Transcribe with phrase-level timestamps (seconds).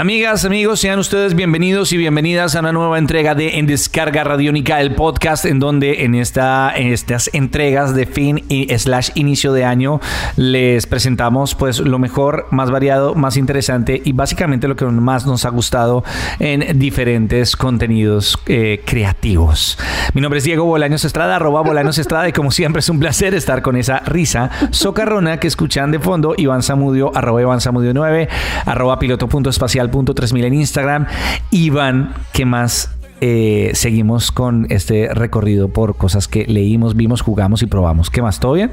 [0.00, 4.80] Amigas, amigos, sean ustedes bienvenidos y bienvenidas a una nueva entrega de En Descarga Radiónica,
[4.80, 9.66] el podcast en donde en, esta, en estas entregas de fin y slash inicio de
[9.66, 10.00] año
[10.36, 15.44] les presentamos pues lo mejor, más variado, más interesante y básicamente lo que más nos
[15.44, 16.02] ha gustado
[16.38, 19.78] en diferentes contenidos eh, creativos.
[20.14, 23.34] Mi nombre es Diego Bolaños Estrada, arroba Bolaños Estrada y como siempre es un placer
[23.34, 28.30] estar con esa risa socarrona que escuchan de fondo Iván Samudio, arroba Iván Samudio 9,
[28.64, 31.06] arroba piloto.espacial punto 3000 en Instagram.
[31.50, 32.90] Iván, ¿qué más?
[33.22, 38.08] Eh, seguimos con este recorrido por cosas que leímos, vimos, jugamos y probamos.
[38.08, 38.40] ¿Qué más?
[38.40, 38.70] ¿Todo bien?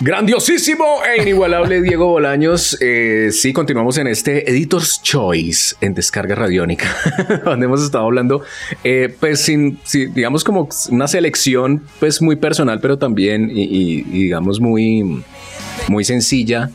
[0.00, 2.76] Grandiosísimo e inigualable Diego Bolaños.
[2.80, 6.88] Eh, sí, continuamos en este Editor's Choice en Descarga Radiónica,
[7.44, 8.42] donde hemos estado hablando,
[8.82, 15.22] eh, pues sin, digamos como una selección pues muy personal, pero también y digamos muy,
[15.88, 16.70] muy sencilla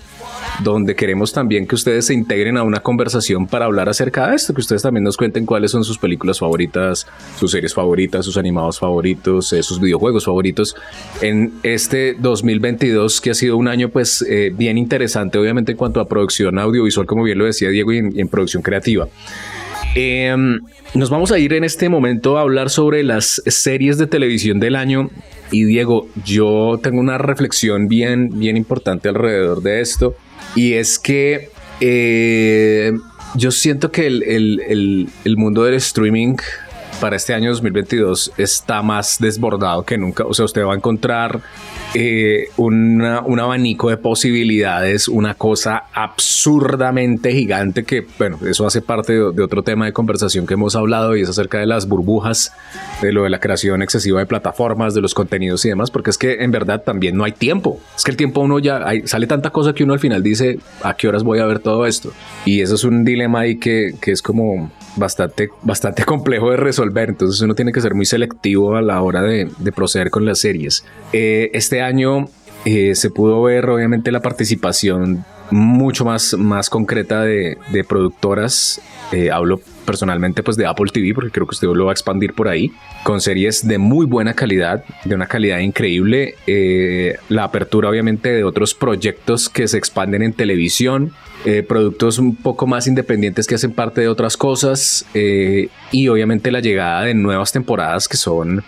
[0.64, 4.54] donde queremos también que ustedes se integren a una conversación para hablar acerca de esto,
[4.54, 7.08] que ustedes también nos cuenten cuáles son sus películas favoritas,
[7.38, 10.76] sus series favoritas, sus animados favoritos, eh, sus videojuegos favoritos
[11.22, 16.00] en este 2022 que ha sido un año pues eh, bien interesante obviamente en cuanto
[16.00, 19.08] a producción audiovisual como bien lo decía Diego y en, producción creativa.
[19.96, 20.60] Em,
[20.94, 24.76] nos vamos a ir en este momento a hablar sobre las series de televisión del
[24.76, 25.10] año.
[25.52, 30.16] Y Diego, yo tengo una reflexión bien, bien importante alrededor de esto.
[30.56, 31.50] Y es que
[31.82, 32.94] eh,
[33.36, 36.36] yo siento que el, mundo del streaming
[37.00, 40.26] para este año 2022 está más desbordado que nunca.
[40.26, 41.42] O sea, usted va a encontrar
[41.94, 43.02] eh, un
[43.40, 49.86] abanico de posibilidades, una cosa absurdamente gigante que, bueno, eso hace parte de, otro tema
[49.86, 52.54] de conversación que hemos hablado y es acerca de las burbujas,
[53.02, 56.18] de lo de la creación excesiva de plataformas, de los contenidos y demás, porque es
[56.18, 57.80] que en verdad también no hay tiempo.
[57.96, 60.96] Es que el tiempo uno ya sale tanta cosa que uno al final dice, ¿a
[60.96, 62.14] qué horas voy a ver todo esto?
[62.46, 67.10] Y eso es un dilema ahí que, que es como bastante, bastante complejo de resolver.
[67.10, 70.84] Entonces uno tiene que ser muy selectivo a la hora de, proceder con las series.
[71.14, 72.28] Eh, este año
[72.66, 77.58] eh, se pudo ver obviamente la participación mucho más, más concreta de,
[77.88, 78.82] productoras.
[79.12, 82.36] Eh, hablo personalmente pues de Apple TV porque creo que usted lo va a expandir
[82.36, 82.72] por ahí
[83.04, 86.36] con series de muy buena calidad de una calidad increíble.
[87.30, 91.14] La apertura obviamente de otros proyectos que se expanden en televisión.
[91.46, 95.06] Eh, productos un poco más independientes que hacen parte de otras cosas.
[95.14, 98.64] Eh, y obviamente la llegada de nuevas temporadas que son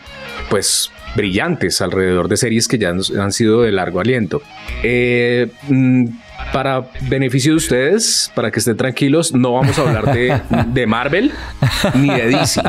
[0.49, 4.41] pues brillantes alrededor de series que ya han sido de largo aliento.
[4.83, 6.07] Eh, mm,
[6.53, 11.31] para beneficio de ustedes, para que estén tranquilos, no vamos a hablar de, de Marvel
[11.95, 12.61] ni de DC.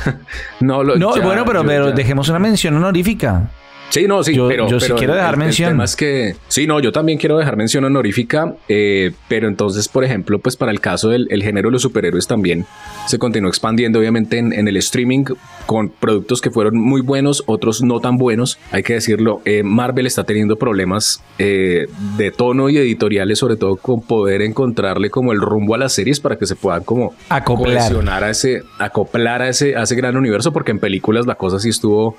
[0.60, 3.50] no, lo, no bueno, pero, pero dejemos una mención honorífica.
[3.90, 5.80] Sí, no, sí, yo, pero, yo sí quiero dejar mención.
[5.98, 10.56] que, sí, no, yo también quiero dejar mención honorífica, eh, pero entonces, por ejemplo, pues
[10.56, 12.66] para el caso del género de los superhéroes también
[13.06, 15.24] se continuó expandiendo, obviamente, en, el streaming
[15.66, 19.42] con productos que fueron muy buenos, otros no tan buenos, hay que decirlo.
[19.44, 25.10] Eh, Marvel está teniendo problemas eh, de tono y editoriales, sobre todo con poder encontrarle
[25.10, 29.42] como el rumbo a las series para que se puedan como acoplar a ese, acoplar
[29.42, 32.16] a ese, a ese gran universo, porque en películas la cosa sí estuvo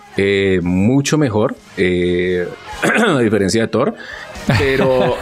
[0.62, 1.56] mucho mejor.
[1.78, 2.48] Eh,
[3.08, 3.96] a diferencia de Thor.
[4.58, 5.16] Pero.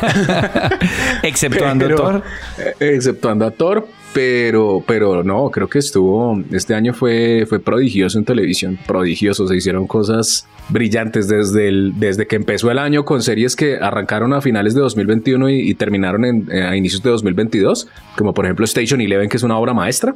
[1.24, 2.24] exceptuando a Thor.
[2.58, 3.88] Eh, exceptuando a Thor.
[4.12, 6.42] Pero, pero no, creo que estuvo.
[6.52, 8.80] Este año fue, fue prodigioso en televisión.
[8.88, 9.48] Prodigioso.
[9.48, 14.34] Se hicieron cosas brillantes desde, el, desde que empezó el año con series que arrancaron
[14.34, 17.88] a finales de 2021 y, terminaron en, a inicios de 2022.
[18.18, 20.16] Como por ejemplo Station Eleven, que es una obra maestra.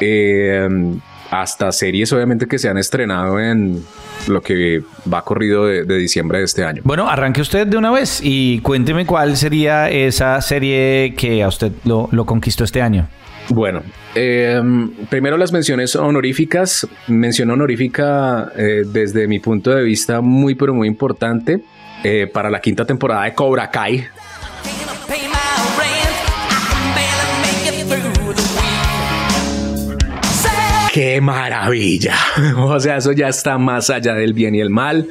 [0.00, 0.68] Eh,
[1.30, 3.82] hasta series obviamente que se han estrenado en
[4.26, 6.82] lo que va corrido de, diciembre de este año.
[6.84, 11.72] Bueno, arranque usted de una vez y cuénteme cuál sería esa serie que a usted
[11.84, 13.08] lo, conquistó este año.
[13.50, 13.82] Bueno,
[14.14, 16.86] em, primero las menciones honoríficas.
[17.06, 21.62] Mención honorífica eh, desde mi punto de vista muy pero muy importante
[22.04, 24.06] eh, para la quinta temporada de Cobra Kai.
[30.98, 32.16] ¡Qué maravilla!
[32.56, 35.06] o sea, eso ya está más allá del bien y el mal.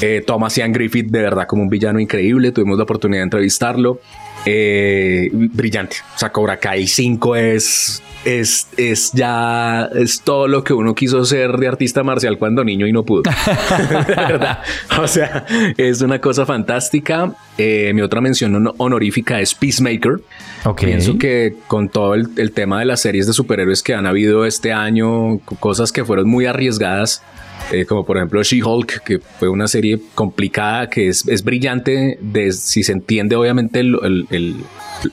[0.00, 2.50] Eh, Thomas Ian Griffith, de verdad, como un villano increíble.
[2.50, 4.00] Tuvimos la oportunidad de entrevistarlo.
[4.44, 5.98] eh, brillante.
[6.16, 11.24] O sea, Cobra Kai 5 es es, es ya es todo lo que uno quiso
[11.24, 13.22] ser de artista marcial cuando niño y no pudo.
[14.08, 14.58] verdad.
[15.00, 17.34] O sea, es una cosa fantástica.
[17.58, 20.20] Eh, mi otra mención honorífica es Peacemaker.
[20.76, 24.44] Pienso que con todo el, el, tema de las series de superhéroes que han habido
[24.44, 27.22] este año, cosas que fueron muy arriesgadas,
[27.72, 32.52] eh, como por ejemplo She-Hulk, que fue una serie complicada, que es, es brillante, de,
[32.52, 34.56] si se entiende obviamente el, el,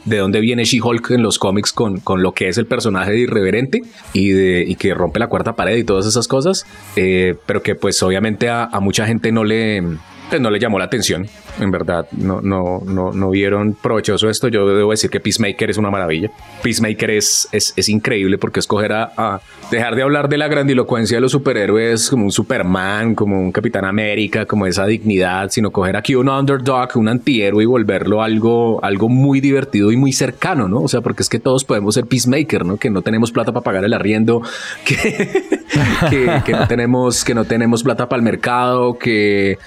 [0.05, 3.19] de dónde viene She-Hulk en los cómics con, con, lo que es el personaje de
[3.19, 3.81] irreverente
[4.13, 6.65] y, de, y que rompe la cuarta pared y todas esas cosas,
[6.95, 9.83] eh, pero que pues obviamente a, a mucha gente no le
[10.31, 11.27] pues no le llamó la atención.
[11.59, 14.47] En verdad, no, no, no, no vieron provechoso esto.
[14.47, 16.31] Yo debo decir que Peacemaker es una maravilla.
[16.63, 19.41] Peacemaker es, es, es increíble porque escoger a, a,
[19.71, 23.83] dejar de hablar de la grandilocuencia de los superhéroes como un Superman, como un Capitán
[23.83, 29.09] América, como esa dignidad, sino coger aquí un underdog, un antihéroe y volverlo algo, algo
[29.09, 30.79] muy divertido y muy cercano, ¿no?
[30.79, 32.77] O sea, porque es que todos podemos ser Peacemaker, ¿no?
[32.77, 34.41] Que no tenemos plata para pagar el arriendo,
[34.85, 35.29] que,
[36.09, 39.57] que, que no tenemos, que no tenemos plata para el mercado, que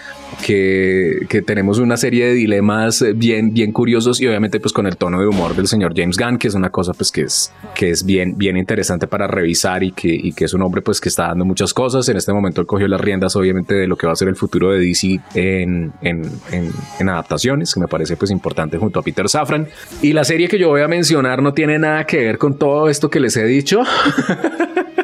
[0.42, 5.20] que, tenemos una serie de dilemas bien, bien curiosos y obviamente pues con el tono
[5.20, 8.04] de humor del señor James Gunn, que es una cosa pues que es, que es
[8.04, 11.44] bien, bien interesante para revisar y que, que es un hombre pues que está dando
[11.44, 12.08] muchas cosas.
[12.08, 14.36] En este momento él cogió las riendas obviamente de lo que va a ser el
[14.36, 19.28] futuro de DC en, en, en adaptaciones, que me parece pues importante junto a Peter
[19.28, 19.68] Safran.
[20.02, 22.88] Y la serie que yo voy a mencionar no tiene nada que ver con todo
[22.88, 23.82] esto que les he dicho.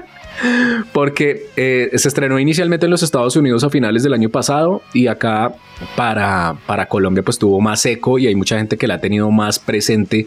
[0.93, 5.07] porque eh, se estrenó inicialmente en los Estados Unidos a finales del año pasado y
[5.07, 5.55] acá
[5.97, 9.31] para, para Colombia pues tuvo más eco y hay mucha gente que la ha tenido
[9.31, 10.27] más presente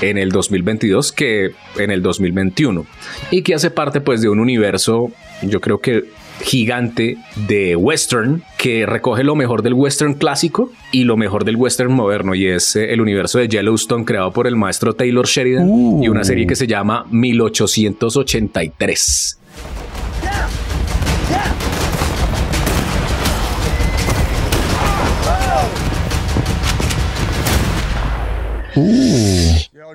[0.00, 2.86] en el 2022 que en el 2021
[3.30, 5.10] y que hace parte pues de un universo
[5.42, 6.04] yo creo que
[6.42, 7.16] gigante
[7.48, 12.34] de western que recoge lo mejor del western clásico y lo mejor del western moderno.
[12.34, 16.24] Y es eh, el universo de Yellowstone creado por el maestro Taylor Sheridan y una
[16.24, 19.38] serie que se llama 1883.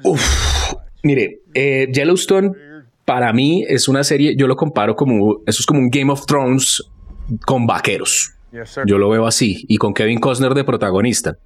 [0.03, 2.51] Uf, mire, eh, Yellowstone
[3.05, 6.25] para mí es una serie, yo lo comparo como, eso es como un Game of
[6.25, 6.83] Thrones
[7.45, 8.36] con vaqueros.
[8.85, 11.37] Yo lo veo así y con Kevin Costner de protagonista,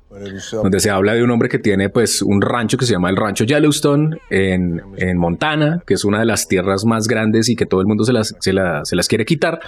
[0.51, 3.17] donde se habla de un hombre que tiene pues un rancho que se llama el
[3.17, 7.65] rancho Yellowstone en, en Montana, que es una de las tierras más grandes y que
[7.65, 8.53] todo el mundo se las, se,
[8.83, 9.59] se las quiere quitar.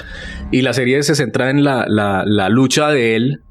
[0.51, 3.41] Y la serie se centra en la, la, la lucha de él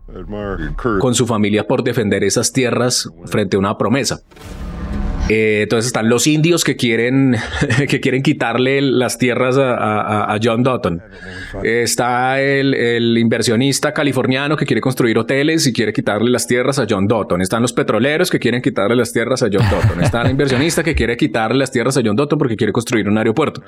[1.01, 4.21] con su familia por defender esas tierras frente a una promesa.
[5.29, 7.37] Eh, entonces están los indios que quieren,
[7.89, 11.03] que quieren quitarle las tierras a, John Dutton.
[11.63, 17.07] está el, inversionista californiano que quiere construir hoteles y quiere quitarle las tierras a John
[17.07, 17.41] Dutton.
[17.41, 20.03] Están los petroleros que quieren quitarle las tierras a John Dutton.
[20.03, 23.19] Está el inversionista que quiere quitarle las tierras a John Dutton porque quiere construir un
[23.19, 23.63] aeropuerto.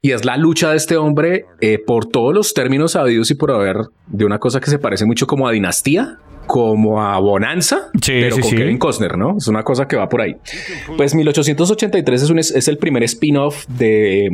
[0.00, 3.50] Y es la lucha de este hombre eh, por todos los términos sabidos y por
[3.50, 3.76] haber
[4.06, 8.50] de una cosa que se parece mucho como a dinastía como a Bonanza, pero con
[8.50, 9.36] Kevin Costner, ¿no?
[9.38, 10.36] Es una cosa que va por ahí.
[10.96, 14.28] Pues 1883 es, un, es el primer spin-off de,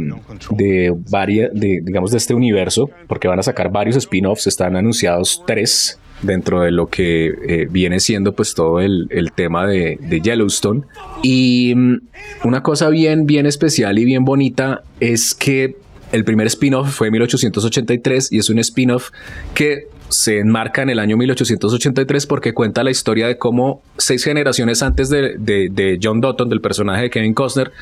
[0.50, 6.62] de digamos, de este universo, porque van a sacar varios spin-offs, están anunciados tres dentro
[6.62, 10.82] de lo que eh, viene siendo pues todo el, el tema de, de, Yellowstone.
[11.22, 11.96] Y mm,
[12.44, 15.76] una cosa bien, bien especial y bien bonita es que
[16.12, 19.10] el primer spin-off fue en 1883 y es un spin-off
[19.54, 24.82] que se enmarca en el año 1883 porque cuenta la historia de cómo seis generaciones
[24.82, 27.72] antes de, John Dutton, del personaje de Kevin Costner,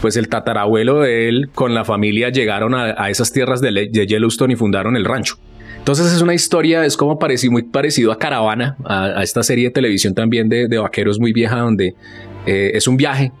[0.00, 4.56] pues el tatarabuelo de él con la familia llegaron a, esas tierras de, Yellowstone y
[4.56, 5.36] fundaron el rancho.
[5.78, 9.70] Entonces es una historia, es como parecido, muy parecido a Caravana, a, esta serie de
[9.70, 11.94] televisión también de, vaqueros muy vieja, donde
[12.46, 13.32] eh, es un viaje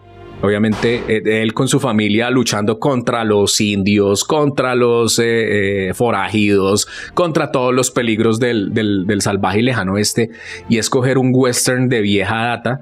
[0.42, 6.88] Obviamente, eh, él con su familia luchando contra los indios, contra los eh, eh, forajidos,
[7.14, 10.30] contra todos los peligros del, del, salvaje y lejano oeste,
[10.68, 12.80] y escoger un western de vieja data.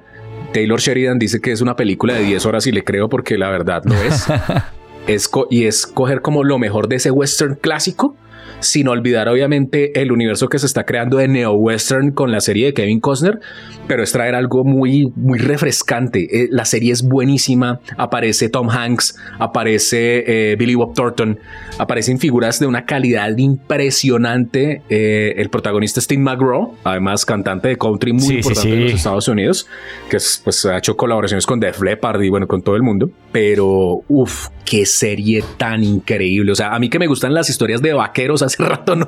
[0.52, 3.50] Taylor Sheridan dice que es una película de 10 horas y le creo porque la
[3.50, 4.26] verdad lo es.
[5.08, 8.16] es y es coger como lo mejor de ese western clásico
[8.60, 12.66] sin olvidar obviamente el universo que se está creando de Neo Western con la serie
[12.66, 13.40] de Kevin Costner,
[13.86, 16.44] pero es traer algo muy, muy refrescante.
[16.44, 21.38] Eh, la serie es buenísima, aparece Tom Hanks, aparece eh, Billy Bob Thornton,
[21.78, 24.82] aparecen figuras de una calidad impresionante.
[24.88, 29.66] Eh, el protagonista Steve McGraw, además cantante de country muy importante en los Estados Unidos,
[30.10, 34.02] que pues ha hecho colaboraciones con Def Leppard y bueno, con todo el mundo, pero
[34.08, 36.52] uff, qué serie tan increíble.
[36.52, 39.06] O sea, a mí que me gustan las historias de vaqueros hace rato no,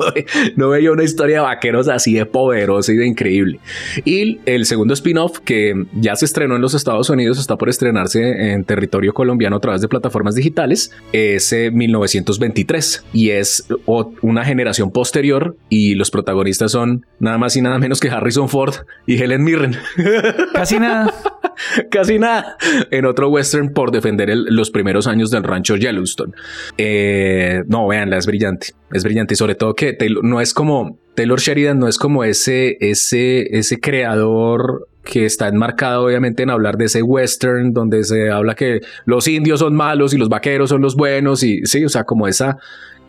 [0.56, 3.60] no veía una historia de vaqueros así de poderosa y de increíble.
[4.04, 8.52] Y el segundo spin-off que ya se estrenó en los Estados Unidos, está por estrenarse
[8.52, 13.66] en territorio colombiano a través de plataformas digitales, es 1923 y es
[14.20, 18.74] una generación posterior y los protagonistas son nada más y nada menos que Harrison Ford
[19.06, 19.76] y Helen Mirren.
[20.54, 21.12] Casi nada.
[21.90, 22.56] Casi nada.
[22.90, 26.32] En otro western por defender los primeros años del rancho Yellowstone.
[26.78, 28.68] Eh, no, veanla, es brillante.
[28.92, 32.76] Es brillante y sobre todo que no es como Taylor Sheridan, no es como ese,
[32.80, 38.54] ese, ese creador que está enmarcado obviamente en hablar de ese western donde se habla
[38.54, 42.04] que los indios son malos y los vaqueros son los buenos y sí, o sea,
[42.04, 42.58] como esa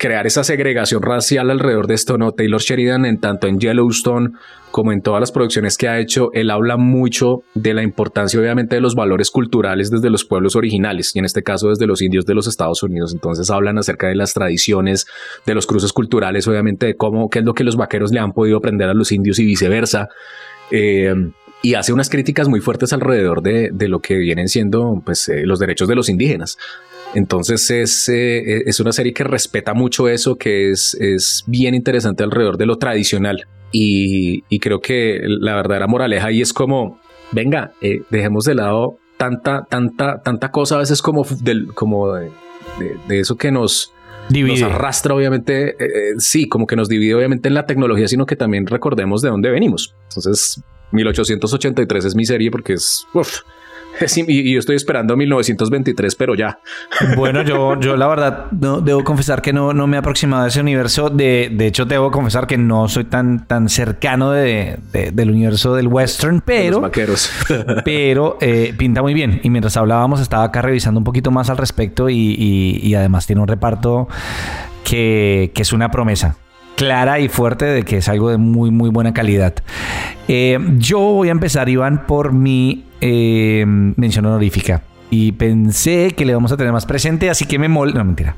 [0.02, 2.32] crear esa segregación racial alrededor de esto, ¿no?
[2.32, 4.32] Taylor Sheridan, en tanto en Yellowstone
[4.72, 8.74] como en todas las producciones que ha hecho, él habla mucho de la importancia, obviamente,
[8.74, 12.26] de los valores culturales desde los pueblos originales, y en este caso desde los indios
[12.26, 13.14] de los Estados Unidos.
[13.14, 15.06] Entonces hablan acerca de las tradiciones,
[15.46, 18.34] de los cruces culturales, obviamente, de cómo, qué es lo que los vaqueros le han
[18.34, 20.10] podido aprender a los indios y viceversa.
[20.72, 21.14] Eh,
[21.62, 25.60] y hace unas críticas muy fuertes alrededor de, lo que vienen siendo pues, eh, los
[25.60, 26.58] derechos de los indígenas.
[27.14, 32.24] Entonces es, eh, es una serie que respeta mucho eso, que es, es bien interesante
[32.24, 33.48] alrededor de lo tradicional.
[33.74, 37.00] Y, creo que la verdadera moraleja ahí es como,
[37.32, 42.32] venga, eh, dejemos de lado tanta, tanta, tanta cosa a veces como, del, como de,
[43.10, 43.94] eso que nos,
[44.30, 48.36] nos arrastra, obviamente, eh, sí, como que nos divide obviamente en la tecnología, sino que
[48.36, 49.96] también recordemos de dónde venimos.
[50.10, 53.08] Entonces, 1883 es mi serie porque es...
[54.28, 56.60] y, yo estoy esperando 1923, pero ya.
[57.16, 60.48] Bueno, yo, yo la verdad no, debo confesar que no, no me he aproximado a
[60.48, 61.10] ese universo.
[61.10, 65.88] De, de hecho, debo confesar que no soy tan, tan cercano de, del universo del
[65.88, 66.82] western, pero...
[66.82, 67.32] Los
[67.86, 69.40] pero eh, pinta muy bien.
[69.44, 72.36] Y mientras hablábamos, estaba acá revisando un poquito más al respecto y,
[72.82, 74.08] y, además tiene un reparto
[74.84, 76.36] que, que es una promesa
[76.76, 79.54] clara y fuerte de que es algo de muy, muy buena calidad.
[80.34, 84.82] Eh, yo voy a empezar, Iván, por mi eh, mención honorífica.
[85.10, 87.94] Y pensé que le vamos a tener más presente, así que me mol...
[87.94, 88.38] No, mentira.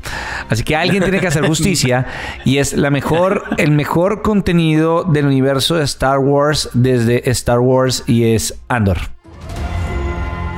[0.50, 2.08] Así que alguien tiene que hacer justicia
[2.46, 8.04] y es la mejor, el mejor contenido del universo de Star Wars desde Star Wars
[8.08, 8.98] y es Andor.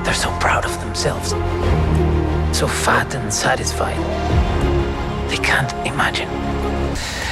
[0.05, 1.35] They're so proud of themselves.
[2.53, 3.97] So fat and satisfied.
[5.27, 6.29] They can't imagine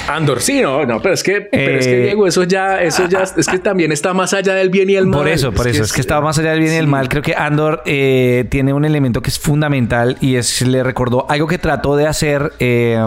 [0.07, 3.07] Andor, sí, no, no, pero es que, pero es que eh, Diego, eso ya, eso
[3.07, 5.19] ya, es que también está más allá del bien y el mal.
[5.19, 7.07] Por eso, por eso, es, que está más allá del bien y el mal.
[7.09, 11.47] Creo que Andor eh, tiene un elemento que es fundamental y es, le recordó algo
[11.47, 12.97] que trató de hacer eh,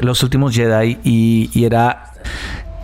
[0.00, 2.12] los últimos Jedi y, y era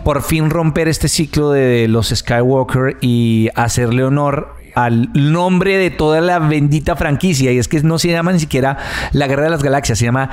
[0.03, 6.21] por fin romper este ciclo de los Skywalker y hacerle honor al nombre de toda
[6.21, 7.51] la bendita franquicia.
[7.51, 8.77] Y es que no se llama ni siquiera
[9.11, 10.29] la Guerra de las Galaxias, se llama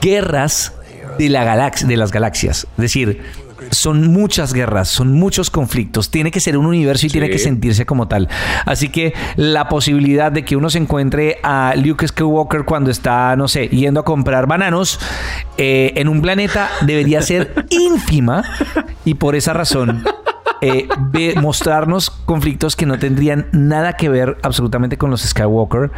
[0.00, 0.74] Guerras
[1.18, 2.66] de, la galaxia, de las galaxias.
[2.76, 3.22] Es decir,
[3.70, 6.10] son muchas guerras, son muchos conflictos.
[6.10, 8.28] Tiene que ser un universo y tiene que sentirse como tal.
[8.66, 13.48] Así que la posibilidad de que uno se encuentre a Luke Skywalker cuando está, no
[13.48, 14.98] sé, yendo a comprar bananos
[15.58, 18.42] eh, en un planeta debería ser ínfima.
[19.04, 20.04] Y por esa razón
[20.62, 20.86] eh,
[21.40, 25.90] mostrarnos conflictos que no tendrían nada que ver absolutamente con los Skywalker,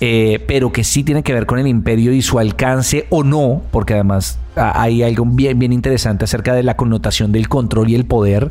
[0.00, 3.60] eh, pero que sí tienen que ver con el imperio y su alcance o no,
[3.70, 8.06] porque además hay algo bien, bien interesante acerca de la connotación del control y el
[8.06, 8.50] poder.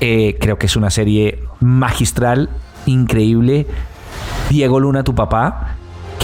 [0.00, 2.48] Eh, creo que es una serie magistral,
[2.86, 3.66] increíble.
[4.48, 5.75] Diego Luna, tu papá,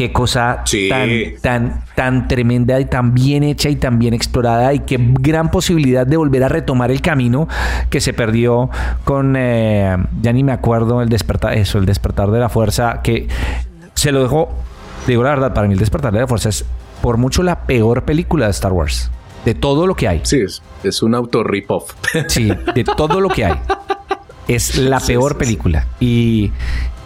[0.03, 4.81] qué cosa tan, tan, tan tremenda y tan bien hecha y tan bien explorada y
[4.81, 7.47] qué gran posibilidad de volver a retomar el camino
[7.89, 8.69] que se perdió
[9.05, 13.29] con, eh, ya ni me acuerdo, el despertar, eso, el despertar de la fuerza, que
[13.95, 14.49] se lo dejó,
[15.07, 16.65] digo la verdad, para mí el despertar de la fuerza es
[17.01, 19.09] por mucho la peor película de Star Wars.
[19.45, 20.21] De todo lo que hay.
[20.25, 20.41] Sí,
[20.83, 21.93] es, un auto rip-off.
[22.27, 23.55] Sí, de todo lo que hay.
[24.49, 25.87] Es la peor película.
[26.01, 26.51] Y,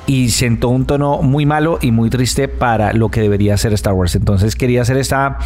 [0.06, 3.94] y sentó un tono muy malo y muy triste para lo que debería ser Star
[3.94, 4.14] Wars.
[4.14, 5.38] Entonces quería hacer esta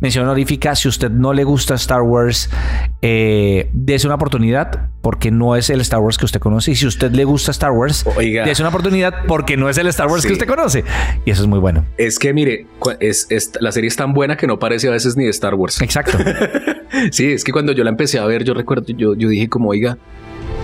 [0.00, 0.74] mención honorífica.
[0.74, 2.50] Si usted no le gusta Star Wars,
[3.02, 6.72] eh, dése una oportunidad porque no es el Star Wars que usted conoce.
[6.72, 10.08] Y si usted le gusta Star Wars, dése una oportunidad porque no es el Star
[10.08, 10.84] Wars que usted conoce.
[11.24, 11.86] Y eso es muy bueno.
[11.96, 12.66] Es que mire,
[12.98, 13.28] es,
[13.60, 15.80] la serie es tan buena que no parece a veces ni de Star Wars.
[15.80, 16.18] Exacto.
[17.12, 19.70] sí, es que cuando yo la empecé a ver, yo recuerdo, yo, yo dije como,
[19.70, 19.98] oiga,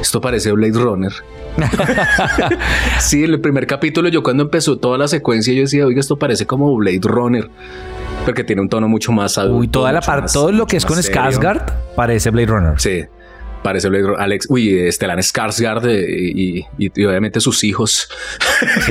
[0.01, 1.13] esto parece Blade Runner.
[3.01, 6.47] sí, el primer capítulo, yo cuando empezó toda la secuencia, yo decía, oiga, esto parece
[6.47, 7.51] como Blade Runner.
[8.25, 9.59] Porque tiene un tono mucho más adulto.
[9.59, 11.63] Uy, toda la parte, todo lo que es con Skarsgård
[11.95, 12.81] parece Blade Runner.
[12.81, 13.05] Sí.
[13.63, 18.09] Parece Alex, uy, Stellan Skarsgård eh, y, y, obviamente sus hijos.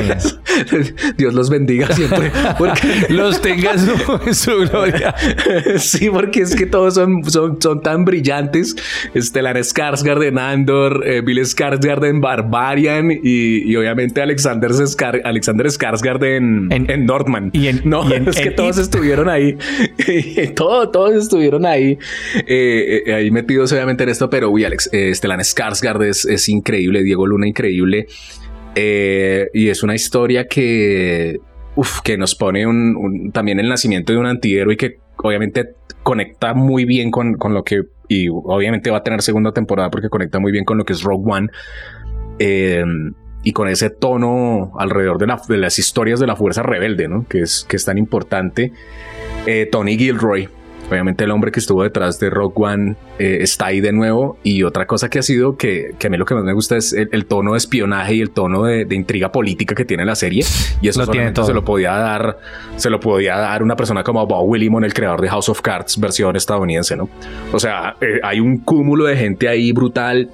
[1.17, 2.31] Dios los bendiga siempre.
[2.57, 5.15] Porque los tenga en su, gloria.
[5.77, 8.75] sí, porque es que todos son, son, son tan brillantes.
[9.15, 14.71] Stellan Skarsgård en Andor, eh, Bill Skarsgård en Barbarian y, obviamente Alexander,
[15.23, 17.51] Alexander Skarsgård en, en, Nordman.
[17.53, 19.57] Y en, no, es que todos estuvieron ahí.
[20.55, 21.97] todos, todos estuvieron ahí,
[22.47, 27.25] eh, ahí metidos obviamente en esto, pero uy, Alex, eh, Stellan Skarsgård es, increíble, Diego
[27.27, 28.07] Luna increíble.
[28.75, 31.39] Eh, y es una historia que,
[32.03, 36.85] que nos pone un, también el nacimiento de un antihéroe y que obviamente conecta muy
[36.85, 40.65] bien con, lo que, y obviamente va a tener segunda temporada porque conecta muy bien
[40.65, 41.47] con lo que es Rogue One.
[42.39, 47.27] Em, y con ese tono alrededor de, de, las historias de la fuerza rebelde, ¿no?
[47.29, 48.71] Que es, que es tan importante.
[49.45, 50.49] Eh, Tony Gilroy,
[50.89, 54.37] Obviamente el hombre que estuvo detrás de Rock One eh, está ahí de nuevo.
[54.43, 56.93] Y otra cosa que ha sido que, a mí lo que más me gusta es
[56.93, 60.45] el, tono de espionaje y el tono de, intriga política que tiene la serie.
[60.81, 62.37] Y eso se lo podía dar
[62.77, 65.99] se lo podía dar una persona como Bob Willimon el creador de House of Cards
[65.99, 67.09] versión estadounidense no
[67.51, 70.29] o sea eh, hay un cúmulo de gente ahí brutal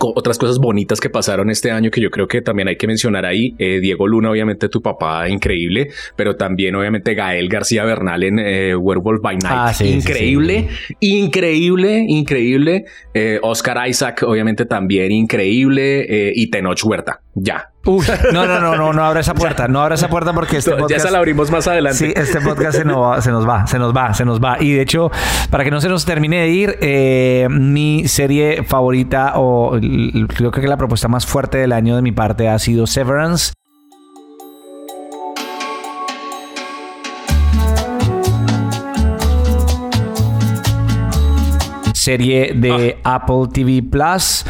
[0.00, 3.24] otras cosas bonitas que pasaron este año que yo creo que también hay que mencionar
[3.26, 3.54] ahí.
[3.58, 8.76] Eh, Diego Luna, obviamente tu papá, increíble, pero también obviamente Gael García Bernal en eh,
[8.76, 9.54] Werewolf by Night.
[9.54, 10.68] Ah, increíble,
[11.00, 12.84] increíble, increíble.
[13.12, 16.32] Eh, Oscar Isaac, obviamente también increíble.
[16.34, 17.70] y Tenoch Huerta, ya.
[17.84, 20.90] no, no, no, no, no abra esa puerta, no abra esa puerta porque este podcast,
[20.90, 21.98] ya se la abrimos más adelante.
[21.98, 24.56] Sí, este podcast se nos, va, se nos va, se nos va, se nos va.
[24.58, 25.10] Y de hecho,
[25.50, 29.78] para que no se nos termine de ir, mi serie favorita o
[30.28, 33.52] creo que la propuesta más fuerte del año de mi parte ha sido Severance.
[41.92, 43.14] Serie de ah.
[43.16, 44.44] Apple TV Plus,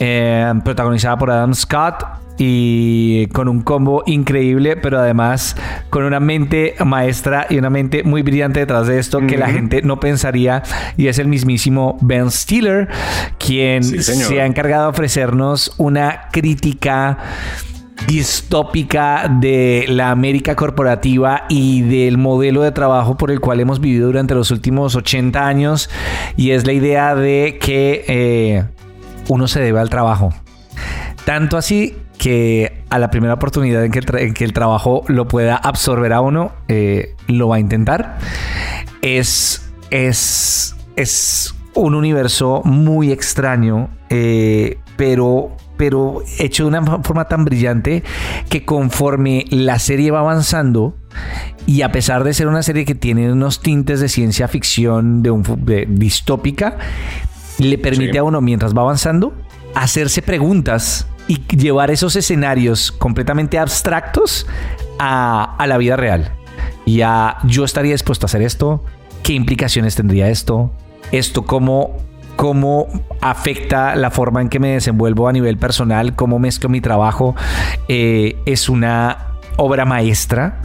[0.00, 5.56] eh, protagonizada por Adam Scott y con un combo increíble, pero además
[5.90, 9.82] con una mente maestra y una mente muy brillante detrás de esto que la gente
[9.82, 10.62] no pensaría
[10.96, 12.88] y es el mismísimo Ben Stiller
[13.38, 17.18] quien se ha encargado de ofrecernos una crítica
[18.06, 24.06] distópica de la América corporativa y del modelo de trabajo por el cual hemos vivido
[24.06, 25.90] durante los últimos 80 años
[26.36, 28.64] y es la idea de que eh,
[29.28, 30.32] uno se debe al trabajo.
[31.24, 35.54] Tanto así que a la primera oportunidad en que el, que el trabajo lo pueda
[35.54, 38.18] absorber a uno, eh, lo va a intentar.
[39.00, 47.44] Es, es, es un universo muy extraño, eh, pero, pero hecho de una forma tan
[47.44, 48.02] brillante
[48.48, 50.96] que conforme la serie va avanzando,
[51.64, 55.30] y a pesar de ser una serie que tiene unos tintes de ciencia ficción de
[55.30, 55.44] un,
[55.90, 56.76] distópica,
[57.60, 59.32] le permite a uno, mientras va avanzando,
[59.76, 64.46] hacerse preguntas y llevar esos escenarios completamente abstractos
[64.98, 66.32] a, la vida real.
[66.84, 68.84] Y a yo estaría dispuesto a hacer esto,
[69.22, 70.70] qué implicaciones tendría esto,
[71.12, 71.96] esto cómo,
[72.36, 72.86] cómo
[73.20, 77.34] afecta la forma en que me desenvuelvo a nivel personal, cómo mezclo mi trabajo.
[77.88, 80.62] Eh, es una obra maestra.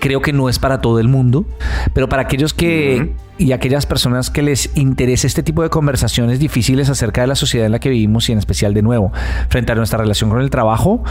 [0.00, 1.44] Creo que no es para todo el mundo,
[1.92, 6.90] pero para aquellos que y aquellas personas que les interese este tipo de conversaciones difíciles
[6.90, 9.12] acerca de la sociedad en la que vivimos y en especial de nuevo
[9.48, 11.04] frente a nuestra relación con el trabajo,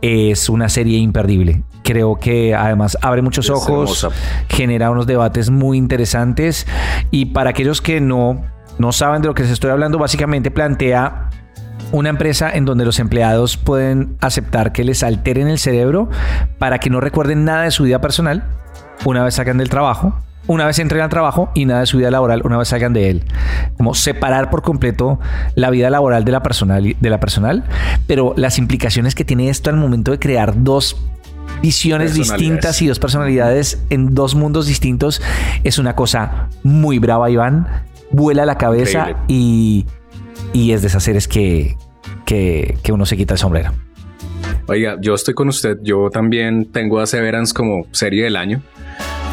[0.00, 1.62] es una serie imperdible.
[1.82, 4.08] Creo que además abre muchos ojos,
[4.48, 6.66] genera unos debates muy interesantes
[7.10, 8.42] y para aquellos que no,
[8.78, 11.25] no saben de lo que les estoy hablando, básicamente plantea
[11.92, 16.08] una empresa en donde los empleados pueden aceptar que les alteren el cerebro
[16.58, 18.44] para que no recuerden nada de su vida personal
[19.04, 22.10] una vez sacan del trabajo una vez entren al trabajo y nada de su vida
[22.10, 23.24] laboral una vez salgan de él.
[23.76, 25.18] Como separar por completo
[25.54, 27.64] la vida laboral de la personal, de la personal
[28.06, 30.96] pero las implicaciones que tiene esto al momento de crear dos
[31.62, 35.20] visiones distintas y dos personalidades en dos mundos distintos
[35.64, 37.66] es una cosa muy brava, Iván.
[38.10, 39.86] Vuela la cabeza y,
[40.52, 41.76] y, es de esas series que,
[42.24, 43.72] que, que uno se quita el sombrero.
[44.68, 45.78] Oiga, yo estoy con usted.
[45.82, 48.62] Yo también tengo a Severance como serie del año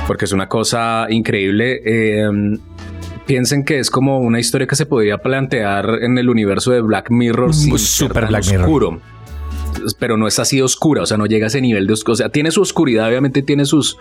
[0.07, 1.81] porque es una cosa increíble.
[1.85, 2.57] Em,
[3.25, 7.09] piensen que es como una historia que se podría plantear en el universo de Black
[7.09, 8.99] Mirror sin super Black oscuro.
[9.99, 12.13] Pero no es así oscura, o sea, no llega a ese nivel de oscuridad.
[12.13, 13.97] O sea, tiene su oscuridad, obviamente tiene sus,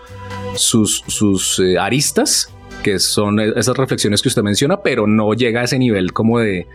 [0.55, 2.52] sus, sus eh, aristas,
[2.83, 6.67] que son esas reflexiones que usted menciona, pero no llega a ese nivel como de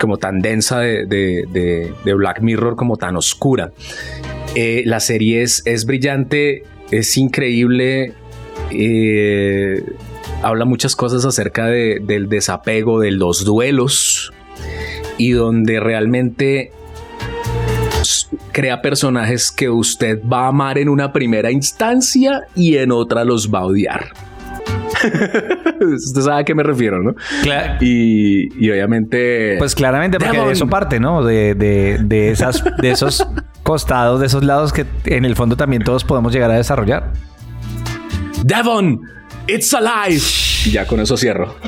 [0.00, 3.72] como tan densa de, de, Black Mirror, como tan oscura.
[4.54, 8.14] Eh, la serie es, es brillante, es increíble
[8.70, 9.82] eh,
[10.42, 14.32] habla muchas cosas acerca del desapego, de los duelos.
[15.16, 16.72] y donde realmente
[18.50, 23.52] crea personajes que usted va a amar en una primera instancia y en otra los
[23.52, 24.08] va a odiar.
[25.94, 27.14] Usted sabe a qué me refiero, ¿no?
[27.42, 27.76] Claro.
[27.80, 29.56] Y, obviamente.
[29.58, 31.24] Pues claramente, porque de eso parte, ¿no?
[31.24, 33.26] De, de, esas, de esos
[33.62, 37.12] costados, de esos lados que en el fondo también todos podemos llegar a desarrollar.
[38.44, 39.00] Devon,
[39.46, 40.22] it's alive.
[40.70, 41.54] ya con eso cierro.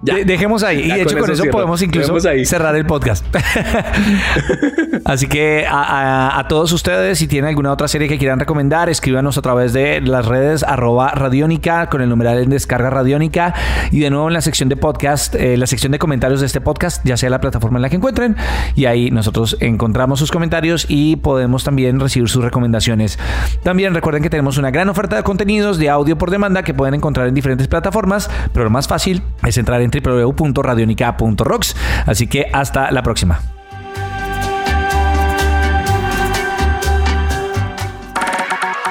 [0.00, 0.80] dejemos ahí.
[0.80, 3.24] y de hecho, con eso, podemos incluso cerrar el podcast.
[5.04, 9.42] Así que a, todos ustedes, si tienen alguna otra serie que quieran recomendar, escríbanos a
[9.42, 13.54] través de las redes arroba radiónica con el numeral en descarga radiónica.
[13.90, 16.60] Y de nuevo en la sección de podcast, eh, la sección de comentarios de este
[16.60, 18.36] podcast, ya sea la plataforma en la que encuentren.
[18.74, 23.18] Y ahí nosotros encontramos sus comentarios y podemos también recibir sus recomendaciones.
[23.62, 26.94] También recuerden que tenemos una gran oferta de contenidos de audio por demanda que pueden
[26.94, 31.76] encontrar en diferentes plataformas, pero lo más fácil es entrar en www.radionica.rocks.
[32.06, 33.40] Así que hasta la próxima.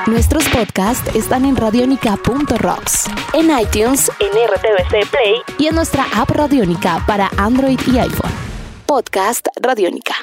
[0.08, 7.04] Nuestros podcasts están en radionica.rocks, en iTunes, en RTVC Play y en nuestra app Radionica
[7.06, 8.32] para Android y iPhone.
[8.86, 10.16] Podcast Radionica.